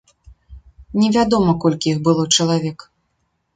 [1.01, 2.91] Невядома, колькі іх было чалавек.